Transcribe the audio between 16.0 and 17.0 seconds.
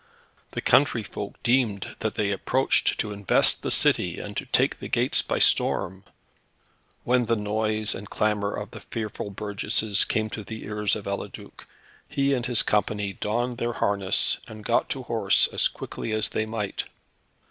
as they might.